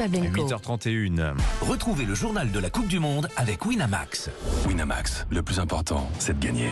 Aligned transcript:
Pavlenko. 0.00 0.48
8h31. 0.48 1.34
Retrouvez 1.60 2.06
le 2.06 2.14
journal 2.14 2.50
de 2.50 2.58
la 2.58 2.70
Coupe 2.70 2.88
du 2.88 2.98
Monde 2.98 3.28
avec 3.36 3.66
Winamax. 3.66 4.30
Winamax, 4.66 5.26
le 5.28 5.42
plus 5.42 5.60
important, 5.60 6.10
c'est 6.18 6.40
de 6.40 6.42
gagner. 6.42 6.70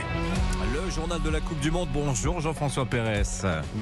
Le 0.72 0.90
journal 0.90 1.20
de 1.20 1.28
la 1.28 1.40
Coupe 1.40 1.60
du 1.60 1.70
Monde. 1.70 1.90
Bonjour 1.92 2.40
Jean-François 2.40 2.86
Pérez. 2.86 3.24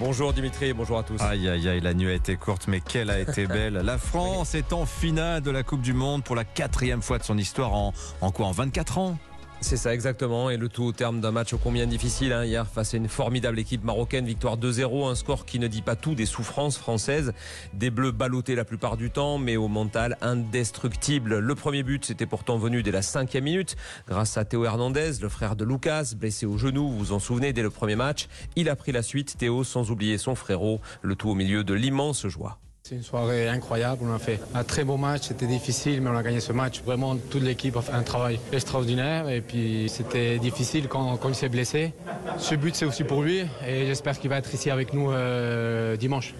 Bonjour 0.00 0.32
Dimitri, 0.32 0.72
bonjour 0.72 0.98
à 0.98 1.04
tous. 1.04 1.20
Aïe 1.20 1.48
aïe 1.48 1.68
aïe, 1.68 1.80
la 1.80 1.94
nuit 1.94 2.10
a 2.10 2.14
été 2.14 2.34
courte, 2.34 2.66
mais 2.66 2.80
quelle 2.80 3.08
a 3.08 3.20
été 3.20 3.46
belle. 3.46 3.74
La 3.74 3.98
France 3.98 4.56
est 4.56 4.72
en 4.72 4.84
finale 4.84 5.42
de 5.42 5.52
la 5.52 5.62
Coupe 5.62 5.82
du 5.82 5.92
Monde 5.92 6.24
pour 6.24 6.34
la 6.34 6.42
quatrième 6.44 7.00
fois 7.00 7.18
de 7.18 7.22
son 7.22 7.38
histoire 7.38 7.72
en, 7.72 7.92
en 8.22 8.32
quoi 8.32 8.46
En 8.46 8.52
24 8.52 8.98
ans? 8.98 9.16
C'est 9.62 9.78
ça 9.78 9.92
exactement, 9.92 10.50
et 10.50 10.58
le 10.58 10.68
tout 10.68 10.84
au 10.84 10.92
terme 10.92 11.20
d'un 11.20 11.32
match 11.32 11.52
ô 11.52 11.58
combien 11.58 11.86
difficile 11.86 12.32
hein, 12.32 12.44
hier 12.44 12.68
face 12.68 12.94
à 12.94 12.98
une 12.98 13.08
formidable 13.08 13.58
équipe 13.58 13.82
marocaine, 13.82 14.24
victoire 14.24 14.58
2-0, 14.58 15.10
un 15.10 15.14
score 15.14 15.44
qui 15.44 15.58
ne 15.58 15.66
dit 15.66 15.82
pas 15.82 15.96
tout 15.96 16.14
des 16.14 16.26
souffrances 16.26 16.76
françaises, 16.76 17.32
des 17.72 17.90
bleus 17.90 18.12
ballottés 18.12 18.54
la 18.54 18.64
plupart 18.64 18.96
du 18.96 19.10
temps, 19.10 19.38
mais 19.38 19.56
au 19.56 19.66
mental 19.66 20.18
indestructible. 20.20 21.38
Le 21.38 21.54
premier 21.54 21.82
but 21.82 22.04
c'était 22.04 22.26
pourtant 22.26 22.58
venu 22.58 22.82
dès 22.82 22.92
la 22.92 23.02
cinquième 23.02 23.44
minute, 23.44 23.76
grâce 24.06 24.36
à 24.36 24.44
Théo 24.44 24.64
Hernandez, 24.64 25.12
le 25.20 25.28
frère 25.28 25.56
de 25.56 25.64
Lucas, 25.64 26.12
blessé 26.16 26.46
au 26.46 26.58
genou, 26.58 26.88
vous 26.88 26.98
vous 26.98 27.12
en 27.12 27.18
souvenez 27.18 27.52
dès 27.52 27.62
le 27.62 27.70
premier 27.70 27.96
match. 27.96 28.28
Il 28.54 28.68
a 28.68 28.76
pris 28.76 28.92
la 28.92 29.02
suite, 29.02 29.36
Théo, 29.36 29.64
sans 29.64 29.90
oublier 29.90 30.18
son 30.18 30.36
frérot, 30.36 30.80
le 31.02 31.16
tout 31.16 31.30
au 31.30 31.34
milieu 31.34 31.64
de 31.64 31.74
l'immense 31.74 32.26
joie. 32.28 32.58
C'est 32.88 32.94
une 32.94 33.02
soirée 33.02 33.48
incroyable. 33.48 34.04
On 34.08 34.14
a 34.14 34.18
fait 34.20 34.38
un 34.54 34.62
très 34.62 34.84
beau 34.84 34.96
match. 34.96 35.22
C'était 35.22 35.48
difficile, 35.48 36.00
mais 36.00 36.08
on 36.08 36.16
a 36.16 36.22
gagné 36.22 36.38
ce 36.38 36.52
match. 36.52 36.82
Vraiment, 36.84 37.16
toute 37.16 37.42
l'équipe 37.42 37.76
a 37.76 37.82
fait 37.82 37.92
un 37.92 38.04
travail 38.04 38.38
extraordinaire. 38.52 39.28
Et 39.28 39.40
puis, 39.40 39.88
c'était 39.88 40.38
difficile 40.38 40.86
quand, 40.86 41.18
il 41.26 41.34
s'est 41.34 41.48
blessé. 41.48 41.94
Ce 42.38 42.54
but, 42.54 42.76
c'est 42.76 42.84
aussi 42.84 43.02
pour 43.02 43.24
lui. 43.24 43.40
Et 43.66 43.86
j'espère 43.86 44.20
qu'il 44.20 44.30
va 44.30 44.36
être 44.36 44.54
ici 44.54 44.70
avec 44.70 44.92
nous 44.92 45.10
euh, 45.10 45.96
dimanche. 45.96 46.32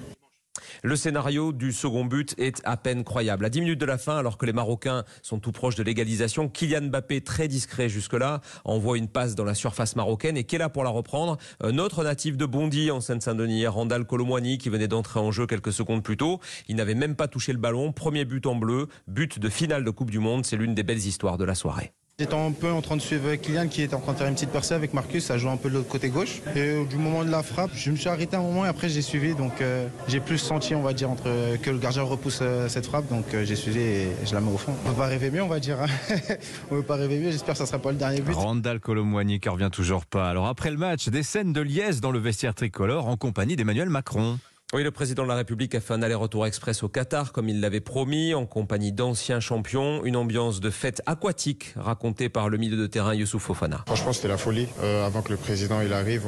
Le 0.87 0.95
scénario 0.95 1.53
du 1.53 1.73
second 1.73 2.05
but 2.05 2.37
est 2.39 2.63
à 2.65 2.77
peine 2.77 3.03
croyable. 3.03 3.45
À 3.45 3.51
10 3.51 3.61
minutes 3.63 3.81
de 3.81 3.87
la 3.87 3.99
fin, 3.99 4.19
alors 4.19 4.39
que 4.39 4.47
les 4.47 4.53
Marocains 4.53 5.03
sont 5.21 5.41
tout 5.41 5.51
proches 5.51 5.75
de 5.75 5.83
l'égalisation, 5.83 6.49
Kylian 6.49 6.83
Mbappé, 6.83 7.23
très 7.23 7.49
discret 7.49 7.89
jusque-là, 7.89 8.41
envoie 8.65 8.97
une 8.97 9.09
passe 9.09 9.35
dans 9.35 9.43
la 9.43 9.55
surface 9.55 9.97
marocaine 9.97 10.37
et 10.37 10.45
qui 10.45 10.55
est 10.55 10.61
là 10.61 10.69
pour 10.69 10.85
la 10.85 10.91
reprendre 10.91 11.39
Un 11.61 11.79
autre 11.79 12.05
natif 12.05 12.37
de 12.37 12.47
Bondy 12.47 12.93
en 12.93 13.01
Seine-Saint-Denis, 13.01 13.67
Randall 13.67 14.07
Colomwani, 14.07 14.59
qui 14.59 14.69
venait 14.69 14.87
d'entrer 14.87 15.19
en 15.19 15.33
jeu 15.33 15.49
quelques 15.49 15.73
secondes 15.73 16.05
plus 16.05 16.19
tôt. 16.19 16.39
Il 16.69 16.77
n'avait 16.77 16.95
même 16.95 17.17
pas 17.17 17.27
touché 17.27 17.53
le 17.53 17.59
ballon. 17.59 17.91
Premier 17.91 18.25
but 18.25 18.47
en 18.47 18.55
bleu, 18.55 18.87
but 19.09 19.41
de 19.41 19.49
finale 19.49 19.83
de 19.83 19.91
Coupe 19.91 20.13
du 20.13 20.21
Monde. 20.21 20.47
C'est 20.47 20.57
l'une 20.57 20.77
des 20.77 20.85
belles 20.85 21.05
histoires 21.05 21.37
de 21.37 21.45
la 21.45 21.57
soirée. 21.57 21.95
J'étais 22.19 22.33
un 22.33 22.53
peu 22.53 22.73
en 22.73 22.81
train 22.81 22.97
de 22.97 23.03
suivre 23.03 23.35
Kylian 23.35 23.69
qui 23.69 23.83
était 23.83 23.95
en 23.95 24.01
train 24.01 24.15
de 24.15 24.17
faire 24.17 24.27
une 24.27 24.33
petite 24.33 24.49
percée 24.49 24.73
avec 24.73 24.95
Marcus, 24.95 25.23
ça 25.23 25.37
joue 25.37 25.51
un 25.51 25.59
peu 25.59 25.69
de 25.69 25.75
l'autre 25.75 25.91
côté 25.91 26.09
gauche. 26.09 26.41
Et 26.55 26.83
du 26.87 26.97
moment 26.97 27.23
de 27.23 27.31
la 27.31 27.43
frappe, 27.43 27.73
je 27.75 27.91
me 27.91 27.97
suis 27.97 28.09
arrêté 28.09 28.37
un 28.37 28.41
moment 28.41 28.65
et 28.65 28.69
après 28.69 28.89
j'ai 28.89 29.03
suivi. 29.03 29.35
Donc 29.35 29.61
euh, 29.61 29.87
j'ai 30.09 30.21
plus 30.21 30.39
senti, 30.39 30.75
on 30.75 30.81
va 30.81 30.95
dire, 30.95 31.11
entre 31.11 31.59
que 31.59 31.69
le 31.69 31.77
gardien 31.77 32.05
repousse 32.05 32.39
euh, 32.41 32.71
cette 32.71 32.87
frappe. 32.87 33.07
Donc 33.11 33.27
euh, 33.35 33.45
j'ai 33.45 33.55
suivi 33.55 33.81
et 33.81 34.09
je 34.25 34.33
la 34.33 34.41
mets 34.41 34.51
au 34.51 34.57
fond. 34.57 34.75
On 34.87 34.89
peut 34.89 34.97
pas 34.97 35.09
rêver 35.09 35.31
mieux, 35.31 35.43
on 35.43 35.49
va 35.49 35.61
dire. 35.61 35.77
on 36.71 36.77
peut 36.77 36.83
pas 36.83 36.97
rêver 36.97 37.19
mieux. 37.19 37.33
J'espère 37.33 37.53
que 37.53 37.59
ça 37.59 37.67
sera 37.67 37.81
pas 37.81 37.93
le 37.93 37.99
dernier 37.99 38.23
but. 38.23 38.33
Randall 38.33 38.81
Colomwani 38.81 39.39
qui 39.39 39.51
revient 39.51 39.71
toujours 39.71 40.07
pas. 40.07 40.31
Alors 40.31 40.47
après 40.47 40.71
le 40.71 40.79
match, 40.79 41.11
des 41.11 41.23
scènes 41.23 41.53
de 41.53 41.61
liesse 41.61 42.01
dans 42.01 42.13
le 42.13 42.19
vestiaire 42.19 42.55
tricolore 42.55 43.09
en 43.09 43.19
compagnie 43.19 43.57
d'Emmanuel 43.57 43.91
Macron. 43.91 44.39
Oui, 44.75 44.83
le 44.83 44.91
président 44.91 45.23
de 45.23 45.29
la 45.29 45.37
République 45.37 45.77
a 45.77 45.81
fait 45.81 45.95
un 45.95 46.03
aller-retour 46.03 46.45
express 46.45 46.83
au 46.83 46.89
Qatar, 46.89 47.31
comme 47.31 47.49
il 47.49 47.61
l'avait 47.61 47.79
promis, 47.79 48.35
en 48.35 48.47
compagnie 48.47 48.91
d'anciens 48.91 49.39
champions. 49.39 50.05
Une 50.05 50.17
ambiance 50.17 50.59
de 50.59 50.71
fête 50.71 51.03
aquatique 51.07 51.73
racontée 51.77 52.29
par 52.29 52.49
le 52.49 52.59
milieu 52.59 52.77
de 52.77 52.89
terrain 52.89 53.15
Youssouf 53.15 53.45
Fofana. 53.45 53.85
Franchement, 53.87 54.13
c'était 54.13 54.27
la 54.27 54.37
folie. 54.37 54.67
Euh, 54.83 55.07
avant 55.07 55.23
que 55.23 55.31
le 55.31 55.37
président 55.37 55.79
arrive, 55.93 56.27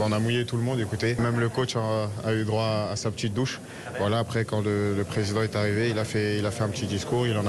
on, 0.00 0.12
a 0.12 0.18
mouillé 0.20 0.46
tout 0.46 0.56
le 0.56 0.62
monde. 0.62 0.78
Écoutez, 0.78 1.16
même 1.16 1.40
le 1.40 1.48
coach 1.48 1.74
a, 1.74 2.32
eu 2.32 2.44
droit 2.44 2.90
à 2.92 2.94
sa 2.94 3.10
petite 3.10 3.34
douche. 3.34 3.60
Voilà. 3.98 4.20
Après, 4.20 4.44
quand 4.44 4.60
le, 4.60 5.04
président 5.08 5.42
est 5.42 5.56
arrivé, 5.56 5.90
il 5.90 5.98
a 5.98 6.04
fait, 6.04 6.38
il 6.38 6.46
a 6.46 6.52
fait 6.52 6.62
un 6.62 6.68
petit 6.68 6.86
discours. 6.86 7.26
Il 7.26 7.36
en 7.36 7.44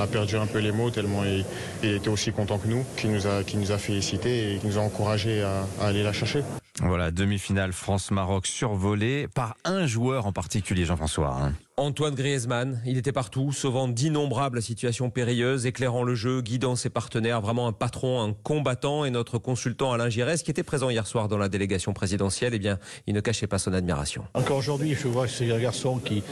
a, 0.00 0.06
perdu 0.06 0.36
un 0.36 0.46
peu 0.46 0.58
les 0.58 0.72
mots 0.72 0.90
tellement 0.90 1.22
il, 1.24 1.46
était 1.82 2.10
aussi 2.10 2.32
content 2.32 2.58
que 2.58 2.68
nous, 2.68 2.84
qui 2.98 3.08
nous 3.08 3.26
a, 3.26 3.42
qui 3.44 3.56
et 3.56 4.58
qui 4.60 4.66
nous 4.66 4.76
a 4.76 4.82
encouragé 4.82 5.42
à, 5.42 5.66
à 5.80 5.86
aller 5.86 6.02
la 6.02 6.12
chercher. 6.12 6.42
Voilà, 6.82 7.10
demi-finale 7.10 7.72
France-Maroc 7.72 8.46
survolée 8.46 9.28
par 9.28 9.56
un 9.64 9.86
joueur 9.86 10.26
en 10.26 10.32
particulier, 10.32 10.84
Jean-François. 10.84 11.50
Antoine 11.80 12.14
Griezmann, 12.14 12.82
il 12.84 12.98
était 12.98 13.10
partout, 13.10 13.52
sauvant 13.52 13.88
d'innombrables 13.88 14.60
situations 14.60 15.08
périlleuses, 15.08 15.64
éclairant 15.64 16.02
le 16.02 16.14
jeu, 16.14 16.42
guidant 16.42 16.76
ses 16.76 16.90
partenaires, 16.90 17.40
vraiment 17.40 17.66
un 17.66 17.72
patron, 17.72 18.20
un 18.20 18.34
combattant. 18.34 19.06
Et 19.06 19.10
notre 19.10 19.38
consultant 19.38 19.90
Alain 19.90 20.10
Giresse, 20.10 20.42
qui 20.42 20.50
était 20.50 20.62
présent 20.62 20.90
hier 20.90 21.06
soir 21.06 21.26
dans 21.26 21.38
la 21.38 21.48
délégation 21.48 21.94
présidentielle, 21.94 22.52
eh 22.52 22.58
bien, 22.58 22.78
il 23.06 23.14
ne 23.14 23.20
cachait 23.20 23.46
pas 23.46 23.56
son 23.56 23.72
admiration. 23.72 24.24
Encore 24.34 24.58
aujourd'hui, 24.58 24.94
je 24.94 25.08
vois 25.08 25.24
que 25.24 25.32
c'est 25.32 25.50
un 25.50 25.58
garçon 25.58 25.96
qui, 25.96 26.22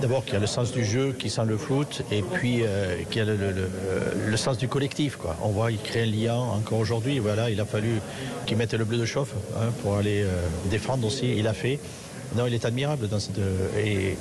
d'abord, 0.00 0.24
qui 0.24 0.36
a 0.36 0.38
le 0.38 0.46
sens 0.46 0.72
du 0.72 0.86
jeu, 0.86 1.12
qui 1.12 1.28
sent 1.28 1.44
le 1.44 1.58
foot, 1.58 2.00
et 2.10 2.22
puis 2.22 2.60
euh, 2.62 3.02
qui 3.10 3.20
a 3.20 3.26
le, 3.26 4.36
sens 4.38 4.56
du 4.56 4.68
collectif. 4.68 5.16
Quoi. 5.16 5.36
On 5.42 5.50
voit, 5.50 5.70
il 5.70 5.82
crée 5.82 6.04
un 6.04 6.06
lien. 6.06 6.34
Encore 6.34 6.78
aujourd'hui, 6.78 7.18
voilà, 7.18 7.50
il 7.50 7.60
a 7.60 7.66
fallu 7.66 8.00
qu'il 8.46 8.56
mette 8.56 8.72
le 8.72 8.86
bleu 8.86 8.96
de 8.96 9.04
chauffe 9.04 9.34
hein, 9.54 9.70
pour 9.82 9.96
aller 9.96 10.22
euh, 10.22 10.30
défendre 10.70 11.06
aussi. 11.06 11.36
Il 11.36 11.46
a 11.46 11.52
fait. 11.52 11.78
Non, 12.36 12.46
il 12.46 12.54
est 12.54 12.64
admirable 12.64 13.08
dans 13.08 13.20
cette, 13.20 13.38
et, 13.76 14.16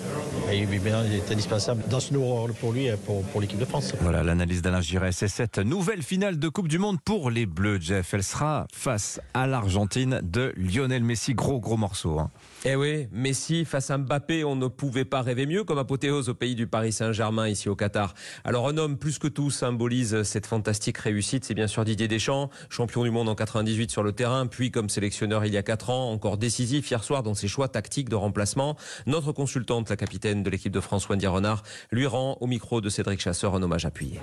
et, 0.52 0.58
il 0.58 1.16
est 1.16 1.32
indispensable 1.32 1.84
dans 1.90 2.00
ce 2.00 2.14
nouveau 2.14 2.36
rôle 2.36 2.54
pour 2.54 2.72
lui 2.72 2.86
et 2.86 2.96
pour, 2.96 3.24
pour 3.24 3.42
l'équipe 3.42 3.58
de 3.58 3.66
France. 3.66 3.94
Voilà 4.02 4.22
l'analyse 4.22 4.62
d'Alain 4.62 4.82
Giresse 4.82 5.24
et 5.24 5.28
cette 5.28 5.58
nouvelle 5.58 6.04
finale 6.04 6.38
de 6.38 6.48
Coupe 6.48 6.68
du 6.68 6.78
Monde 6.78 6.98
pour 7.04 7.32
les 7.32 7.46
Bleus, 7.46 7.80
Jeff. 7.82 8.14
Elle 8.14 8.24
sera 8.24 8.68
face 8.72 9.20
à 9.34 9.48
l'Argentine 9.48 10.22
de 10.24 10.54
Lionel 10.58 11.04
Messi. 11.04 11.34
Gros, 11.34 11.60
gros 11.60 11.78
morceau. 11.78 12.20
Hein. 12.20 12.30
Eh 12.66 12.76
oui, 12.76 13.08
Messi 13.12 13.66
face 13.66 13.90
à 13.90 13.98
Mbappé, 13.98 14.44
on 14.44 14.56
ne 14.56 14.68
pouvait 14.68 15.06
pas 15.06 15.22
rêver 15.22 15.46
mieux 15.46 15.64
comme 15.64 15.80
apothéose 15.80 16.30
au 16.30 16.34
pays 16.34 16.56
du 16.56 16.68
Paris 16.68 16.92
Saint-Germain 16.92 17.50
ici 17.50 17.68
au 17.68 17.76
Qatar. 17.76 18.14
Alors 18.44 18.70
un 18.70 18.78
homme 18.78 18.98
plus 18.98 19.20
que 19.20 19.28
tout 19.28 19.52
symbolise 19.52 20.24
cette 20.24 20.46
fantastique 20.46 20.98
réussite, 21.00 21.44
c'est 21.46 21.56
bien 21.56 21.68
sûr 21.68 21.84
Didier 21.84 22.08
Deschamps, 22.08 22.50
champion 22.70 23.04
du 23.04 23.12
monde 23.12 23.28
en 23.28 23.36
98 23.36 23.92
sur 23.92 24.04
le 24.04 24.14
terrain, 24.14 24.48
puis 24.48 24.72
comme 24.72 24.88
sélectionneur 24.88 25.46
il 25.46 25.54
y 25.54 25.58
a 25.58 25.64
4 25.64 25.90
ans, 25.90 26.12
encore 26.12 26.38
décisif 26.38 26.90
hier 26.90 27.04
soir 27.04 27.24
dans 27.24 27.34
ses 27.34 27.48
choix 27.48 27.68
tactiques 27.68 28.03
de 28.10 28.16
remplacement. 28.16 28.76
Notre 29.06 29.32
consultante, 29.32 29.90
la 29.90 29.96
capitaine 29.96 30.44
de 30.44 30.50
l'équipe 30.50 30.72
de 30.72 30.80
France, 30.80 31.10
Wendy 31.10 31.28
Renard, 31.28 31.64
lui 31.92 32.08
rend 32.08 32.38
au 32.42 32.48
micro 32.48 32.82
de 32.82 32.90
Cédric 32.90 33.22
Chasseur 33.22 33.56
un 33.56 33.64
hommage 33.64 33.86
appuyé. 33.86 34.20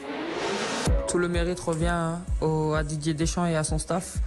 Tout 1.08 1.18
le 1.18 1.28
mérite 1.28 1.60
revient 1.60 2.12
au, 2.40 2.74
à 2.74 2.84
Didier 2.84 3.14
Deschamps 3.14 3.46
et 3.46 3.56
à 3.56 3.64
son 3.64 3.78
staff. 3.78 4.18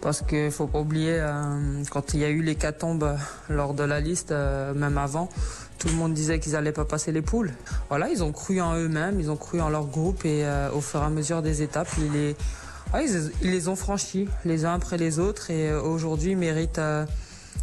Parce 0.00 0.20
qu'il 0.22 0.46
ne 0.46 0.50
faut 0.50 0.66
pas 0.66 0.80
oublier, 0.80 1.16
euh, 1.20 1.82
quand 1.90 2.12
il 2.12 2.20
y 2.20 2.24
a 2.24 2.28
eu 2.28 2.42
l'hécatombe 2.42 3.16
lors 3.48 3.72
de 3.72 3.84
la 3.84 4.00
liste, 4.00 4.32
euh, 4.32 4.74
même 4.74 4.98
avant, 4.98 5.28
tout 5.78 5.86
le 5.86 5.94
monde 5.94 6.12
disait 6.12 6.40
qu'ils 6.40 6.52
n'allaient 6.52 6.72
pas 6.72 6.84
passer 6.84 7.12
les 7.12 7.22
poules. 7.22 7.52
Voilà, 7.88 8.08
ils 8.08 8.24
ont 8.24 8.32
cru 8.32 8.60
en 8.60 8.74
eux-mêmes, 8.74 9.20
ils 9.20 9.30
ont 9.30 9.36
cru 9.36 9.60
en 9.60 9.68
leur 9.68 9.86
groupe 9.86 10.24
et 10.24 10.44
euh, 10.44 10.72
au 10.72 10.80
fur 10.80 11.00
et 11.00 11.04
à 11.04 11.08
mesure 11.08 11.40
des 11.40 11.62
étapes, 11.62 11.88
ils 11.98 12.12
les, 12.12 12.36
ils, 13.42 13.50
les 13.50 13.68
ont 13.68 13.76
franchis 13.76 14.28
les 14.44 14.64
uns 14.64 14.74
après 14.74 14.98
les 14.98 15.20
autres 15.20 15.50
et 15.50 15.72
aujourd'hui 15.72 16.32
ils 16.32 16.36
méritent 16.36 16.80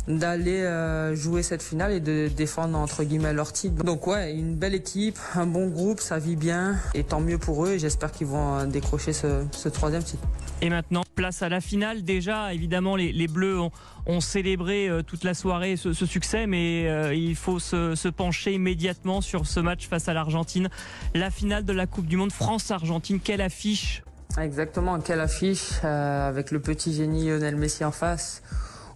d'aller 0.09 0.63
euh, 0.63 1.15
jouer 1.15 1.43
cette 1.43 1.63
finale 1.63 1.93
et 1.93 1.99
de 1.99 2.27
défendre 2.27 2.77
entre 2.77 3.03
guillemets 3.03 3.33
leur 3.33 3.53
titre. 3.53 3.83
Donc 3.83 4.07
ouais, 4.07 4.33
une 4.33 4.55
belle 4.55 4.73
équipe, 4.73 5.17
un 5.35 5.45
bon 5.45 5.67
groupe, 5.67 5.99
ça 5.99 6.17
vit 6.17 6.35
bien 6.35 6.75
et 6.95 7.03
tant 7.03 7.21
mieux 7.21 7.37
pour 7.37 7.65
eux 7.65 7.73
et 7.73 7.79
j'espère 7.79 8.11
qu'ils 8.11 8.27
vont 8.27 8.65
décrocher 8.65 9.13
ce, 9.13 9.45
ce, 9.51 9.69
troisième 9.69 10.03
titre. 10.03 10.23
Et 10.61 10.69
maintenant, 10.69 11.03
place 11.15 11.41
à 11.41 11.49
la 11.49 11.61
finale. 11.61 12.03
Déjà, 12.03 12.53
évidemment, 12.53 12.95
les, 12.95 13.13
les 13.13 13.27
Bleus 13.27 13.59
ont, 13.59 13.71
ont 14.07 14.19
célébré 14.19 14.89
euh, 14.89 15.03
toute 15.03 15.23
la 15.23 15.33
soirée 15.33 15.77
ce, 15.77 15.93
ce 15.93 16.05
succès, 16.05 16.47
mais 16.47 16.87
euh, 16.87 17.13
il 17.13 17.35
faut 17.35 17.59
se, 17.59 17.95
se, 17.95 18.07
pencher 18.09 18.53
immédiatement 18.53 19.21
sur 19.21 19.45
ce 19.45 19.59
match 19.59 19.87
face 19.87 20.09
à 20.09 20.13
l'Argentine. 20.13 20.69
La 21.13 21.29
finale 21.29 21.63
de 21.63 21.73
la 21.73 21.87
Coupe 21.87 22.07
du 22.07 22.17
Monde 22.17 22.31
France-Argentine, 22.31 23.19
quelle 23.19 23.41
affiche? 23.41 24.03
Exactement, 24.37 24.99
quelle 24.99 25.21
affiche 25.21 25.71
euh, 25.83 26.27
avec 26.27 26.51
le 26.51 26.59
petit 26.59 26.93
génie 26.93 27.29
Lionel 27.29 27.55
Messi 27.55 27.83
en 27.85 27.91
face 27.91 28.41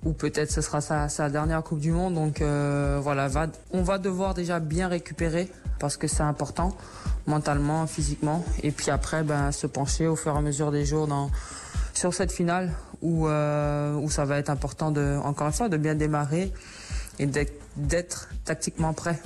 ou 0.06 0.14
peut-être 0.14 0.52
ce 0.52 0.62
sera 0.62 0.82
sa, 0.82 1.30
dernière 1.30 1.64
Coupe 1.64 1.80
du 1.80 1.92
Monde. 1.92 2.16
Donc 2.16 2.42
euh, 2.42 3.00
voilà, 3.02 3.30
on 3.72 3.84
va 3.84 3.98
devoir 3.98 4.34
déjà 4.34 4.60
bien 4.60 4.88
récupérer 4.88 5.50
parce 5.80 5.98
que 5.98 6.08
c'est 6.08 6.24
important 6.24 6.76
mentalement, 7.26 7.88
physiquement. 7.88 8.44
Et 8.62 8.72
puis 8.72 8.92
après, 8.92 9.24
ben, 9.24 9.52
se 9.52 9.68
pencher 9.68 10.08
au 10.08 10.16
fur 10.16 10.36
et 10.36 10.38
à 10.38 10.42
mesure 10.42 10.72
des 10.72 10.86
jours 10.86 11.08
sur 11.94 12.14
cette 12.14 12.32
finale 12.32 12.72
où, 13.02 13.28
euh, 13.28 13.94
où 13.96 14.10
ça 14.10 14.26
va 14.26 14.38
être 14.40 14.50
important, 14.50 14.92
de, 14.92 15.18
encore 15.24 15.48
une 15.48 15.54
fois, 15.54 15.70
de 15.70 15.78
bien 15.78 15.96
démarrer 15.96 16.52
et 17.20 17.26
d'être 17.26 18.30
tactiquement 18.46 18.94
prêt. 18.94 19.20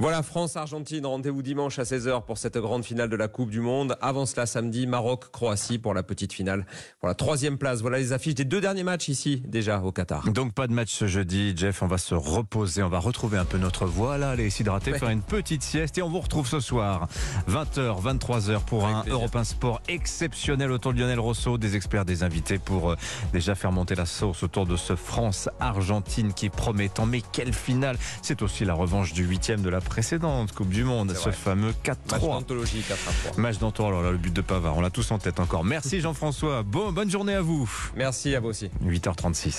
Voilà, 0.00 0.22
France-Argentine, 0.22 1.04
rendez-vous 1.04 1.42
dimanche 1.42 1.78
à 1.78 1.82
16h 1.82 2.24
pour 2.24 2.38
cette 2.38 2.56
grande 2.56 2.86
finale 2.86 3.10
de 3.10 3.16
la 3.16 3.28
Coupe 3.28 3.50
du 3.50 3.60
Monde. 3.60 3.98
Avant 4.00 4.24
cela, 4.24 4.46
samedi, 4.46 4.86
Maroc-Croatie 4.86 5.78
pour 5.78 5.92
la 5.92 6.02
petite 6.02 6.32
finale, 6.32 6.64
pour 7.00 7.08
la 7.08 7.14
troisième 7.14 7.58
place. 7.58 7.82
Voilà 7.82 7.98
les 7.98 8.14
affiches 8.14 8.34
des 8.34 8.46
deux 8.46 8.62
derniers 8.62 8.82
matchs 8.82 9.08
ici, 9.08 9.42
déjà, 9.46 9.82
au 9.82 9.92
Qatar. 9.92 10.26
Donc 10.32 10.54
pas 10.54 10.68
de 10.68 10.72
match 10.72 10.90
ce 10.90 11.06
jeudi, 11.06 11.52
Jeff, 11.54 11.82
on 11.82 11.86
va 11.86 11.98
se 11.98 12.14
reposer, 12.14 12.82
on 12.82 12.88
va 12.88 12.98
retrouver 12.98 13.36
un 13.36 13.44
peu 13.44 13.58
notre 13.58 13.84
voix, 13.84 14.16
là, 14.16 14.30
aller 14.30 14.48
s'hydrater, 14.48 14.92
ouais. 14.92 14.98
faire 14.98 15.10
une 15.10 15.20
petite 15.20 15.62
sieste 15.62 15.98
et 15.98 16.02
on 16.02 16.08
vous 16.08 16.20
retrouve 16.20 16.48
ce 16.48 16.60
soir, 16.60 17.06
20h, 17.50 18.02
23h 18.02 18.60
pour 18.64 18.84
Avec 18.84 18.96
un 18.96 19.00
plaisir. 19.02 19.18
Europe 19.18 19.36
1 19.36 19.44
Sport 19.44 19.82
exceptionnel 19.86 20.70
autour 20.72 20.94
de 20.94 20.98
Lionel 20.98 21.20
Rousseau, 21.20 21.58
des 21.58 21.76
experts, 21.76 22.06
des 22.06 22.22
invités 22.22 22.58
pour 22.58 22.92
euh, 22.92 22.96
déjà 23.34 23.54
faire 23.54 23.70
monter 23.70 23.96
la 23.96 24.06
sauce 24.06 24.44
autour 24.44 24.64
de 24.64 24.78
ce 24.78 24.96
France-Argentine 24.96 26.32
qui 26.32 26.46
est 26.46 26.48
promettant. 26.48 27.04
Mais 27.04 27.20
quelle 27.32 27.52
finale 27.52 27.98
C'est 28.22 28.40
aussi 28.40 28.64
la 28.64 28.72
revanche 28.72 29.12
du 29.12 29.24
huitième 29.24 29.60
de 29.60 29.68
la 29.68 29.82
précédente 29.90 30.52
Coupe 30.52 30.68
du 30.68 30.84
Monde, 30.84 31.14
ce 31.16 31.30
fameux 31.30 31.72
4-3. 31.72 31.94
Match 32.12 32.22
d'anthologie 32.22 32.84
4 32.86 33.08
à 33.08 33.30
3. 33.30 33.42
Match 33.42 33.58
d'antour, 33.58 33.88
alors 33.88 34.02
là, 34.02 34.12
le 34.12 34.18
but 34.18 34.32
de 34.32 34.40
Pavard, 34.40 34.76
on 34.78 34.80
l'a 34.80 34.90
tous 34.90 35.10
en 35.10 35.18
tête 35.18 35.40
encore. 35.40 35.64
Merci 35.64 36.00
Jean-François, 36.00 36.62
bon, 36.62 36.92
bonne 36.92 37.10
journée 37.10 37.34
à 37.34 37.42
vous. 37.42 37.68
Merci 37.96 38.36
à 38.36 38.40
vous 38.40 38.48
aussi. 38.50 38.70
8h36. 38.84 39.48